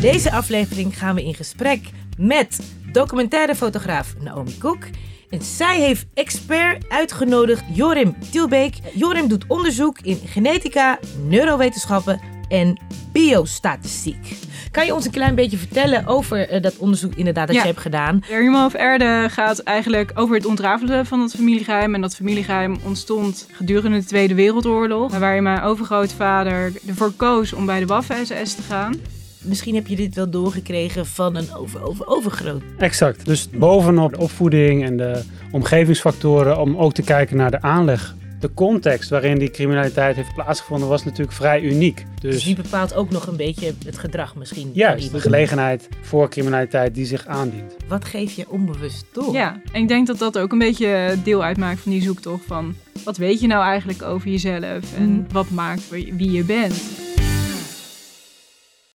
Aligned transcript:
Deze 0.00 0.32
aflevering 0.32 0.98
gaan 0.98 1.14
we 1.14 1.24
in 1.24 1.34
gesprek 1.34 1.80
met 2.18 2.60
documentaire 2.92 3.54
fotograaf 3.54 4.14
Naomi 4.20 4.58
Koek. 4.58 4.84
En 5.30 5.42
zij 5.42 5.80
heeft 5.80 6.06
expert 6.14 6.84
uitgenodigd 6.88 7.62
Jorim 7.72 8.14
Tielbeek. 8.30 8.74
Jorim 8.94 9.28
doet 9.28 9.44
onderzoek 9.48 9.98
in 10.00 10.20
genetica, 10.26 10.98
neurowetenschappen 11.28 12.20
en 12.48 12.80
biostatistiek. 13.12 14.36
Kan 14.70 14.86
je 14.86 14.94
ons 14.94 15.04
een 15.04 15.10
klein 15.10 15.34
beetje 15.34 15.56
vertellen 15.56 16.06
over 16.06 16.48
eh, 16.48 16.62
dat 16.62 16.76
onderzoek 16.76 17.14
inderdaad 17.14 17.46
dat 17.46 17.56
Ja. 17.56 17.62
je 17.62 17.68
hebt 17.68 17.80
gedaan? 17.80 18.22
Human 18.28 18.64
of 18.64 18.74
Erde 18.74 19.26
gaat 19.30 19.58
eigenlijk 19.58 20.10
over 20.14 20.34
het 20.36 20.46
ontrafelen 20.46 21.06
van 21.06 21.18
dat 21.18 21.30
familiegeheim. 21.32 21.94
En 21.94 22.00
dat 22.00 22.16
familiegeheim 22.16 22.78
ontstond 22.84 23.46
gedurende 23.52 23.98
de 23.98 24.04
Tweede 24.04 24.34
Wereldoorlog. 24.34 25.18
Waarin 25.18 25.42
mijn 25.42 25.60
overgrootvader 25.62 26.72
ervoor 26.86 27.10
koos 27.12 27.52
om 27.52 27.66
bij 27.66 27.80
de 27.80 27.86
Waffen-SS 27.86 28.54
te 28.54 28.62
gaan. 28.62 28.94
Misschien 29.42 29.74
heb 29.74 29.86
je 29.86 29.96
dit 29.96 30.14
wel 30.14 30.30
doorgekregen 30.30 31.06
van 31.06 31.36
een 31.36 31.54
over, 31.54 31.82
over, 31.82 32.06
overgroot. 32.06 32.62
Exact. 32.78 33.26
Dus 33.26 33.48
bovenop 33.50 34.10
de 34.12 34.18
opvoeding 34.18 34.84
en 34.84 34.96
de 34.96 35.22
omgevingsfactoren 35.50 36.58
om 36.60 36.76
ook 36.76 36.92
te 36.92 37.02
kijken 37.02 37.36
naar 37.36 37.50
de 37.50 37.62
aanleg. 37.62 38.14
De 38.40 38.50
context 38.54 39.10
waarin 39.10 39.38
die 39.38 39.50
criminaliteit 39.50 40.16
heeft 40.16 40.34
plaatsgevonden 40.34 40.88
was 40.88 41.04
natuurlijk 41.04 41.32
vrij 41.32 41.60
uniek. 41.62 42.04
Dus 42.20 42.34
Dus 42.34 42.44
die 42.44 42.54
bepaalt 42.56 42.94
ook 42.94 43.10
nog 43.10 43.26
een 43.26 43.36
beetje 43.36 43.72
het 43.84 43.98
gedrag 43.98 44.34
misschien. 44.36 44.70
juist, 44.74 45.12
de 45.12 45.20
gelegenheid 45.20 45.88
voor 46.00 46.28
criminaliteit 46.30 46.94
die 46.94 47.06
zich 47.06 47.26
aandient. 47.26 47.76
Wat 47.88 48.04
geef 48.04 48.32
je 48.32 48.44
onbewust 48.50 49.04
door? 49.12 49.32
Ja, 49.34 49.60
en 49.72 49.82
ik 49.82 49.88
denk 49.88 50.06
dat 50.06 50.18
dat 50.18 50.38
ook 50.38 50.52
een 50.52 50.58
beetje 50.58 51.16
deel 51.24 51.44
uitmaakt 51.44 51.80
van 51.80 51.92
die 51.92 52.02
zoektocht 52.02 52.44
van... 52.46 52.74
wat 53.04 53.16
weet 53.16 53.40
je 53.40 53.46
nou 53.46 53.64
eigenlijk 53.64 54.02
over 54.02 54.28
jezelf 54.30 54.96
en 54.96 55.08
Mm. 55.10 55.26
wat 55.32 55.50
maakt 55.50 55.88
wie 55.90 56.30
je 56.30 56.44
bent? 56.44 56.74